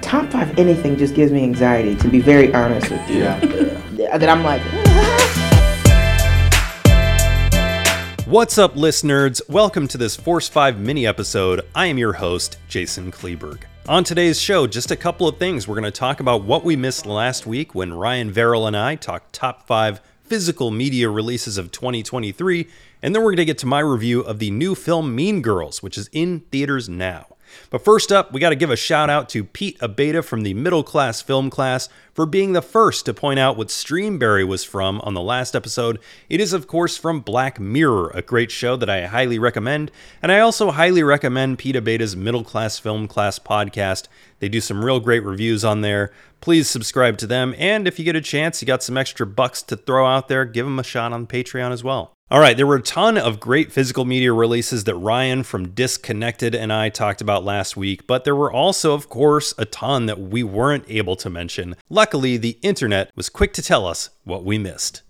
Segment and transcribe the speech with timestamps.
[0.00, 1.96] top five anything just gives me anxiety.
[1.96, 3.38] To be very honest with you, Yeah.
[4.18, 4.62] that I'm like.
[8.26, 9.42] What's up, list nerds?
[9.48, 11.60] Welcome to this Force 5 mini episode.
[11.74, 13.64] I am your host, Jason Kleeberg.
[13.88, 15.68] On today's show, just a couple of things.
[15.68, 18.94] We're going to talk about what we missed last week when Ryan Verrill and I
[18.94, 22.68] talked top five physical media releases of 2023,
[23.02, 25.82] and then we're going to get to my review of the new film Mean Girls,
[25.82, 27.26] which is in theaters now.
[27.70, 30.54] But first up, we got to give a shout out to Pete Abeta from the
[30.54, 35.00] Middle Class Film Class for being the first to point out what Streamberry was from
[35.00, 35.98] on the last episode.
[36.28, 39.90] It is, of course, from Black Mirror, a great show that I highly recommend.
[40.20, 44.08] And I also highly recommend Pete Abeta's Middle Class Film Class podcast.
[44.40, 46.12] They do some real great reviews on there.
[46.40, 47.54] Please subscribe to them.
[47.56, 50.44] And if you get a chance, you got some extra bucks to throw out there,
[50.44, 52.12] give them a shot on Patreon as well.
[52.32, 56.54] All right, there were a ton of great physical media releases that Ryan from Disconnected
[56.54, 60.18] and I talked about last week, but there were also, of course, a ton that
[60.18, 61.76] we weren't able to mention.
[61.90, 65.02] Luckily, the internet was quick to tell us what we missed.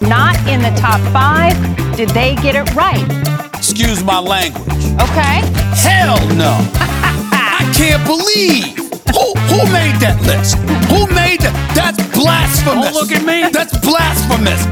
[0.00, 1.54] Not in the top five.
[1.94, 3.04] Did they get it right?
[3.54, 4.72] Excuse my language.
[5.02, 5.42] Okay.
[5.76, 6.56] Hell no.
[6.80, 8.74] I can't believe.
[9.12, 10.56] Who, who made that list?
[10.88, 11.72] Who made that?
[11.74, 12.92] That's blasphemous.
[12.92, 13.48] Don't look at me.
[13.52, 14.66] That's blasphemous.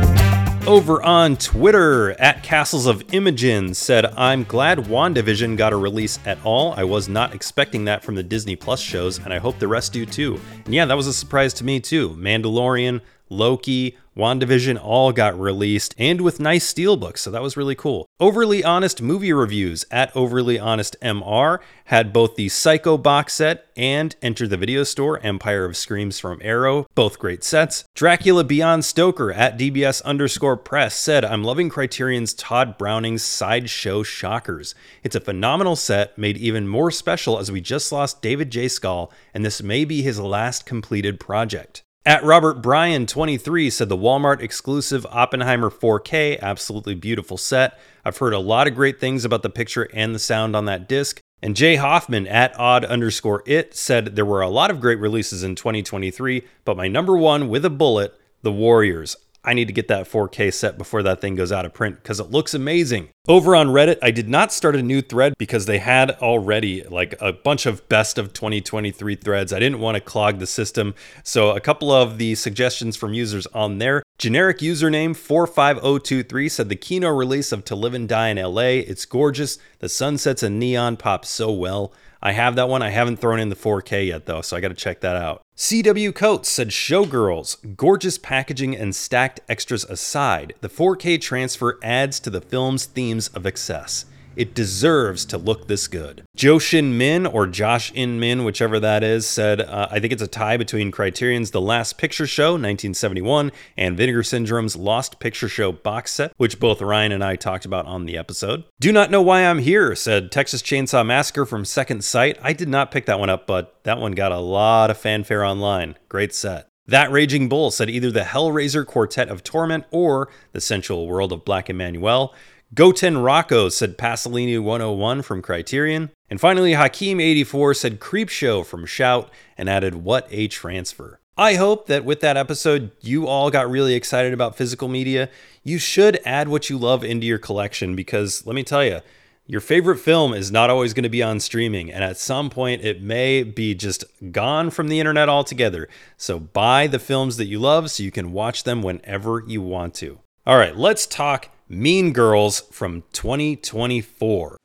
[0.66, 6.42] Over on Twitter, at Castles of Imogen said, I'm glad WandaVision got a release at
[6.42, 6.72] all.
[6.72, 9.92] I was not expecting that from the Disney Plus shows, and I hope the rest
[9.92, 10.40] do too.
[10.64, 12.10] And yeah, that was a surprise to me too.
[12.10, 13.02] Mandalorian,
[13.36, 18.06] Loki, WandaVision all got released and with nice steelbooks, so that was really cool.
[18.20, 24.14] Overly Honest movie reviews at Overly Honest MR had both the Psycho box set and
[24.22, 27.84] Enter the Video Store Empire of Screams from Arrow, both great sets.
[27.94, 34.77] Dracula Beyond Stoker at DBS underscore press said, I'm loving Criterion's Tod Browning's Sideshow Shockers.
[35.02, 38.68] It's a phenomenal set, made even more special as we just lost David J.
[38.68, 41.82] Skal, and this may be his last completed project.
[42.06, 47.78] At Robert Bryan 23 said the Walmart exclusive Oppenheimer 4K, absolutely beautiful set.
[48.05, 50.86] I've heard a lot of great things about the picture and the sound on that
[50.86, 51.18] disc.
[51.40, 55.42] And Jay Hoffman at odd underscore it said there were a lot of great releases
[55.42, 58.12] in 2023, but my number one with a bullet,
[58.42, 59.17] The Warriors.
[59.44, 62.18] I need to get that 4K set before that thing goes out of print because
[62.18, 63.10] it looks amazing.
[63.27, 67.14] Over on Reddit, I did not start a new thread because they had already like
[67.20, 69.52] a bunch of best of 2023 threads.
[69.52, 70.94] I didn't want to clog the system.
[71.22, 74.02] So, a couple of the suggestions from users on there.
[74.18, 78.62] Generic username 45023 said the Kino release of To Live and Die in LA.
[78.62, 79.58] It's gorgeous.
[79.78, 81.92] The sunsets and neon pop so well.
[82.27, 82.80] I have that one.
[82.80, 85.42] I haven't thrown in the 4K yet, though, so I got to check that out.
[85.58, 92.30] CW Coates said Showgirls, gorgeous packaging and stacked extras aside, the 4K transfer adds to
[92.30, 94.07] the film's themes of excess.
[94.36, 96.24] It deserves to look this good.
[96.36, 100.27] Joshin Min, or Josh In Min, whichever that is, said, uh, I think it's a
[100.27, 106.12] tie between Criterion's The Last Picture Show, 1971, and Vinegar Syndrome's Lost Picture Show box
[106.12, 108.64] set, which both Ryan and I talked about on the episode.
[108.80, 112.39] Do not know why I'm here, said Texas Chainsaw Massacre from Second Sight.
[112.42, 115.45] I did not pick that one up, but that one got a lot of fanfare
[115.45, 115.96] online.
[116.08, 116.68] Great set.
[116.86, 121.45] That Raging Bull said either the Hellraiser Quartet of Torment or the Sensual World of
[121.45, 122.34] Black Emanuelle.
[122.74, 126.11] Goten Rocco said Pasolini 101 from Criterion.
[126.29, 131.20] And finally, Hakeem84 said Creepshow from Shout and added What a Transfer.
[131.37, 135.29] I hope that with that episode, you all got really excited about physical media.
[135.62, 139.00] You should add what you love into your collection because let me tell you,
[139.46, 142.82] your favorite film is not always going to be on streaming, and at some point,
[142.82, 145.87] it may be just gone from the internet altogether.
[146.17, 149.93] So buy the films that you love so you can watch them whenever you want
[149.96, 150.19] to.
[150.46, 154.58] All right, let's talk Mean Girls from 2024.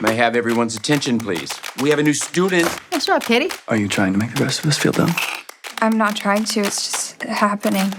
[0.00, 1.52] May I have everyone's attention, please?
[1.80, 2.66] We have a new student.
[2.90, 3.50] What's up, Kitty?
[3.68, 5.12] Are you trying to make the rest of us feel dumb?
[5.80, 7.92] I'm not trying to, it's just happening.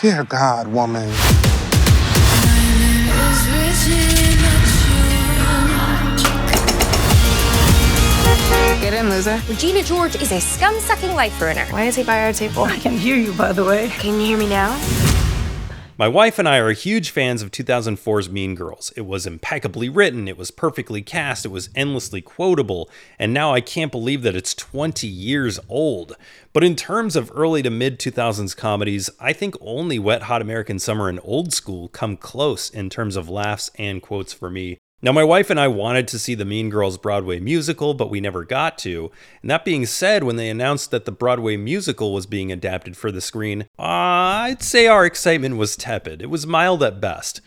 [0.00, 1.08] Dear God, woman.
[8.80, 9.42] Get in, loser.
[9.48, 11.64] Regina George is a scum sucking life ruiner.
[11.66, 12.62] Why is he by our table?
[12.62, 13.88] I can hear you, by the way.
[13.88, 14.70] Can you hear me now?
[15.96, 18.92] My wife and I are huge fans of 2004's Mean Girls.
[18.96, 23.60] It was impeccably written, it was perfectly cast, it was endlessly quotable, and now I
[23.60, 26.16] can't believe that it's 20 years old.
[26.52, 30.80] But in terms of early to mid 2000s comedies, I think only Wet Hot American
[30.80, 34.78] Summer and Old School come close in terms of laughs and quotes for me.
[35.04, 38.22] Now, my wife and I wanted to see the Mean Girls Broadway musical, but we
[38.22, 39.10] never got to.
[39.42, 43.12] And that being said, when they announced that the Broadway musical was being adapted for
[43.12, 46.22] the screen, uh, I'd say our excitement was tepid.
[46.22, 47.42] It was mild at best.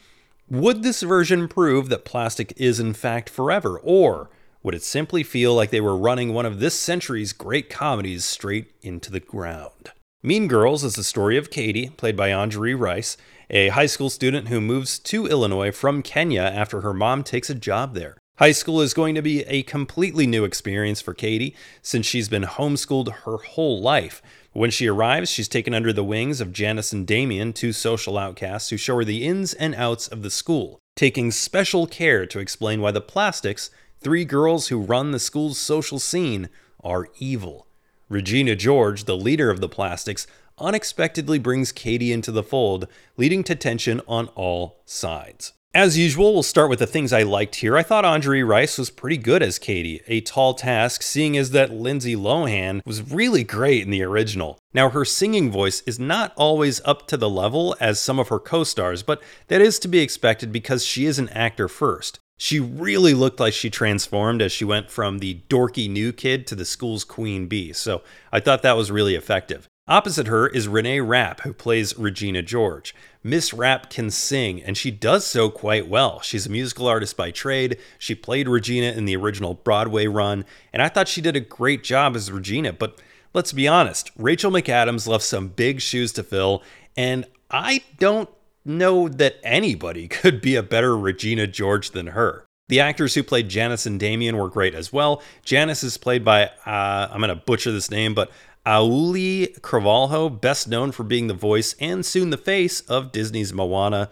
[0.51, 3.79] Would this version prove that plastic is in fact forever?
[3.79, 4.29] Or
[4.61, 8.71] would it simply feel like they were running one of this century's great comedies straight
[8.83, 9.93] into the ground.
[10.21, 13.17] Mean Girls is the story of Katie, played by Angourie Rice,
[13.49, 17.55] a high school student who moves to Illinois from Kenya after her mom takes a
[17.55, 18.17] job there.
[18.37, 22.43] High school is going to be a completely new experience for Katie since she's been
[22.43, 24.21] homeschooled her whole life.
[24.53, 28.69] When she arrives, she's taken under the wings of Janice and Damien, two social outcasts
[28.69, 32.81] who show her the ins and outs of the school, taking special care to explain
[32.81, 36.49] why the plastics, three girls who run the school's social scene,
[36.83, 37.67] are evil.
[38.09, 40.27] Regina George, the leader of the plastics,
[40.59, 45.53] unexpectedly brings Katie into the fold, leading to tension on all sides.
[45.73, 47.77] As usual, we'll start with the things I liked here.
[47.77, 51.71] I thought Angourie Rice was pretty good as Katie, a tall task, seeing as that
[51.71, 54.57] Lindsay Lohan was really great in the original.
[54.73, 58.39] Now, her singing voice is not always up to the level as some of her
[58.39, 62.19] co stars, but that is to be expected because she is an actor first.
[62.39, 66.55] She really looked like she transformed as she went from the dorky new kid to
[66.55, 68.01] the school's queen bee, so
[68.31, 69.67] I thought that was really effective.
[69.89, 72.93] Opposite her is Renee Rapp, who plays Regina George.
[73.23, 76.19] Miss Rapp can sing, and she does so quite well.
[76.19, 77.77] She's a musical artist by trade.
[77.97, 80.43] She played Regina in the original Broadway run,
[80.73, 82.73] and I thought she did a great job as Regina.
[82.73, 82.99] But
[83.33, 86.63] let's be honest, Rachel McAdams left some big shoes to fill,
[86.97, 88.29] and I don't
[88.65, 92.43] know that anybody could be a better Regina George than her.
[92.69, 95.21] The actors who played Janice and Damien were great as well.
[95.45, 98.29] Janice is played by, uh, I'm going to butcher this name, but
[98.67, 104.09] Auli'i Cravalho, best known for being the voice and soon the face of Disney's Moana.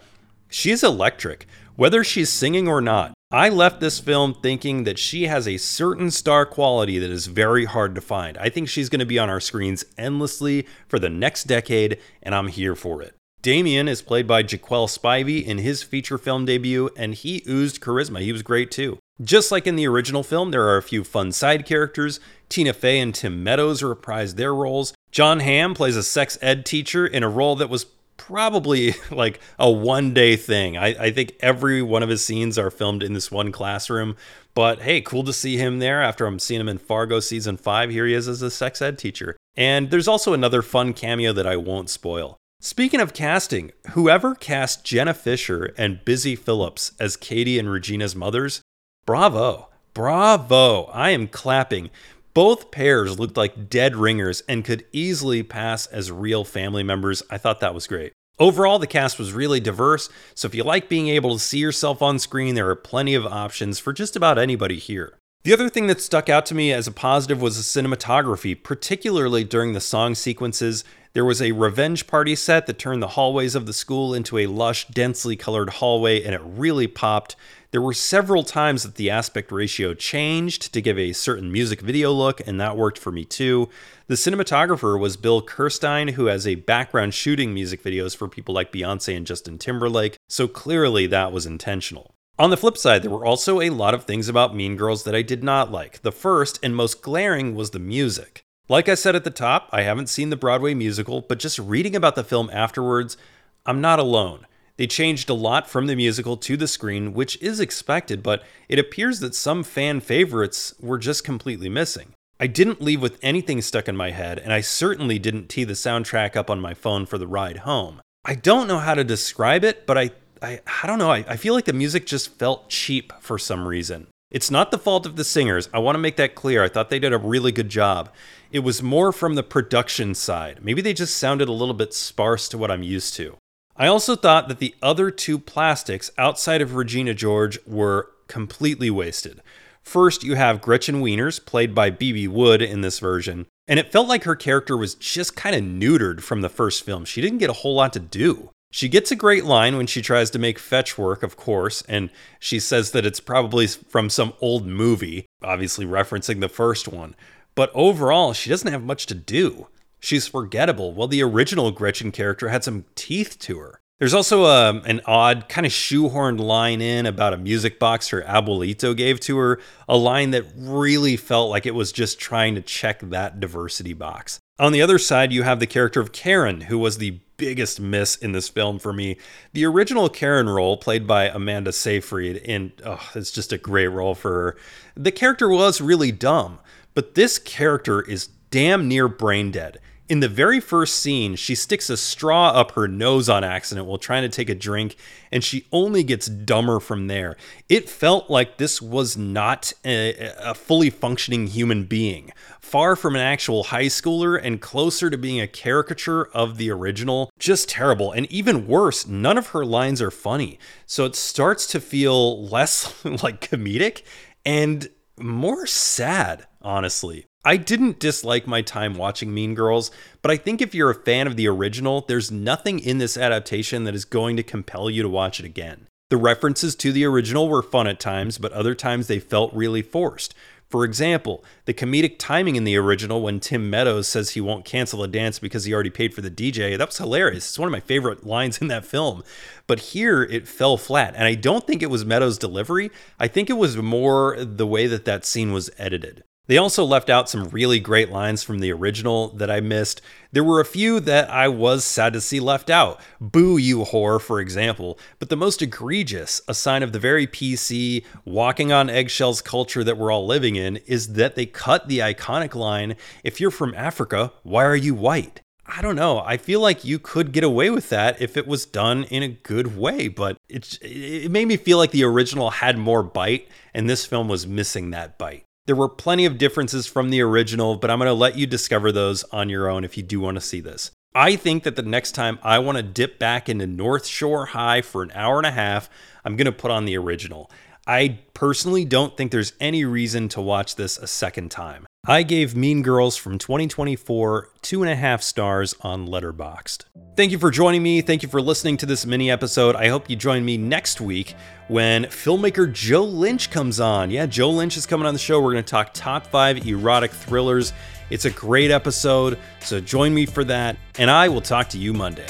[0.48, 3.12] She's electric, whether she's singing or not.
[3.30, 7.66] I left this film thinking that she has a certain star quality that is very
[7.66, 8.38] hard to find.
[8.38, 12.34] I think she's going to be on our screens endlessly for the next decade, and
[12.34, 13.14] I'm here for it.
[13.42, 18.22] Damien is played by Jaquel Spivey in his feature film debut, and he oozed charisma.
[18.22, 18.98] He was great too.
[19.22, 22.20] Just like in the original film, there are a few fun side characters.
[22.48, 24.92] Tina Fey and Tim Meadows reprise their roles.
[25.10, 27.86] Jon Hamm plays a sex ed teacher in a role that was
[28.18, 30.76] probably like a one day thing.
[30.76, 34.16] I, I, think every one of his scenes are filmed in this one classroom.
[34.54, 37.90] But hey, cool to see him there after I'm seeing him in Fargo season five.
[37.90, 39.36] Here he is as a sex ed teacher.
[39.56, 42.36] And there's also another fun cameo that I won't spoil.
[42.60, 48.60] Speaking of casting, whoever cast Jenna Fischer and Busy Philipps as Katie and Regina's mothers
[49.06, 49.68] Bravo.
[49.94, 50.86] Bravo.
[50.86, 51.90] I am clapping.
[52.34, 57.22] Both pairs looked like dead ringers and could easily pass as real family members.
[57.30, 58.12] I thought that was great.
[58.40, 62.02] Overall, the cast was really diverse, so if you like being able to see yourself
[62.02, 65.14] on screen, there are plenty of options for just about anybody here.
[65.46, 69.44] The other thing that stuck out to me as a positive was the cinematography, particularly
[69.44, 70.82] during the song sequences.
[71.12, 74.48] There was a revenge party set that turned the hallways of the school into a
[74.48, 77.36] lush, densely colored hallway, and it really popped.
[77.70, 82.10] There were several times that the aspect ratio changed to give a certain music video
[82.10, 83.68] look, and that worked for me too.
[84.08, 88.72] The cinematographer was Bill Kirstein, who has a background shooting music videos for people like
[88.72, 92.15] Beyonce and Justin Timberlake, so clearly that was intentional.
[92.38, 95.14] On the flip side, there were also a lot of things about Mean Girls that
[95.14, 96.02] I did not like.
[96.02, 98.42] The first and most glaring was the music.
[98.68, 101.96] Like I said at the top, I haven't seen the Broadway musical, but just reading
[101.96, 103.16] about the film afterwards,
[103.64, 104.46] I'm not alone.
[104.76, 108.78] They changed a lot from the musical to the screen, which is expected, but it
[108.78, 112.12] appears that some fan favorites were just completely missing.
[112.38, 115.72] I didn't leave with anything stuck in my head, and I certainly didn't tee the
[115.72, 118.02] soundtrack up on my phone for the ride home.
[118.26, 120.10] I don't know how to describe it, but I
[120.42, 121.10] I, I don't know.
[121.10, 124.06] I, I feel like the music just felt cheap for some reason.
[124.30, 125.68] It's not the fault of the singers.
[125.72, 126.62] I want to make that clear.
[126.62, 128.10] I thought they did a really good job.
[128.50, 130.60] It was more from the production side.
[130.62, 133.36] Maybe they just sounded a little bit sparse to what I'm used to.
[133.76, 139.42] I also thought that the other two plastics outside of Regina George were completely wasted.
[139.82, 144.08] First, you have Gretchen Wieners, played by Bebe Wood in this version, and it felt
[144.08, 147.04] like her character was just kind of neutered from the first film.
[147.04, 148.50] She didn't get a whole lot to do.
[148.70, 152.10] She gets a great line when she tries to make fetch work, of course, and
[152.38, 157.14] she says that it's probably from some old movie, obviously referencing the first one.
[157.54, 159.68] But overall, she doesn't have much to do.
[159.98, 163.80] She's forgettable, while the original Gretchen character had some teeth to her.
[163.98, 168.08] There's also a, um, an odd, kind of shoehorned line in about a music box
[168.08, 169.58] her abuelito gave to her,
[169.88, 174.38] a line that really felt like it was just trying to check that diversity box.
[174.58, 178.16] On the other side, you have the character of Karen, who was the biggest miss
[178.16, 179.16] in this film for me.
[179.52, 184.14] The original Karen role, played by Amanda Seyfried, and oh, it's just a great role
[184.14, 184.56] for her.
[184.94, 186.58] The character was really dumb,
[186.94, 189.78] but this character is damn near brain dead.
[190.08, 193.98] In the very first scene, she sticks a straw up her nose on accident while
[193.98, 194.94] trying to take a drink,
[195.32, 197.36] and she only gets dumber from there.
[197.68, 203.22] It felt like this was not a, a, fully functioning human being, far from an
[203.22, 207.28] actual high schooler and closer to being a caricature of the original.
[207.40, 208.12] Just terrible.
[208.12, 210.60] And even worse, none of her lines are funny.
[210.86, 214.02] So it starts to feel less like comedic
[214.44, 217.26] and more sad, honestly.
[217.46, 221.28] I didn't dislike my time watching Mean Girls, but I think if you're a fan
[221.28, 225.08] of the original, there's nothing in this adaptation that is going to compel you to
[225.08, 225.86] watch it again.
[226.10, 229.80] The references to the original were fun at times, but other times they felt really
[229.80, 230.34] forced.
[230.68, 235.04] For example, the comedic timing in the original when Tim Meadows says he won't cancel
[235.04, 237.46] a dance because he already paid for the DJ, that was hilarious.
[237.46, 239.22] It's one of my favorite lines in that film.
[239.68, 241.14] But here it fell flat.
[241.14, 244.88] And I don't think it was Meadows' delivery, I think it was more the way
[244.88, 246.24] that that scene was edited.
[246.46, 250.00] They also left out some really great lines from the original that I missed.
[250.30, 253.00] There were a few that I was sad to see left out.
[253.20, 254.98] Boo, you whore, for example.
[255.18, 259.98] But the most egregious, a sign of the very PC, walking on eggshells culture that
[259.98, 264.32] we're all living in, is that they cut the iconic line If you're from Africa,
[264.42, 265.40] why are you white?
[265.66, 266.20] I don't know.
[266.20, 269.28] I feel like you could get away with that if it was done in a
[269.28, 273.90] good way, but it, it made me feel like the original had more bite, and
[273.90, 275.45] this film was missing that bite.
[275.66, 278.92] There were plenty of differences from the original, but I'm going to let you discover
[278.92, 280.92] those on your own if you do want to see this.
[281.12, 284.82] I think that the next time I want to dip back into North Shore High
[284.82, 285.90] for an hour and a half,
[286.24, 287.50] I'm going to put on the original.
[287.84, 291.85] I personally don't think there's any reason to watch this a second time.
[292.08, 296.84] I gave Mean Girls from 2024 two and a half stars on Letterboxd.
[297.16, 298.00] Thank you for joining me.
[298.00, 299.74] Thank you for listening to this mini episode.
[299.74, 301.34] I hope you join me next week
[301.66, 304.12] when filmmaker Joe Lynch comes on.
[304.12, 305.40] Yeah, Joe Lynch is coming on the show.
[305.40, 307.72] We're going to talk top five erotic thrillers.
[308.08, 311.92] It's a great episode, so join me for that, and I will talk to you
[311.92, 312.26] Monday.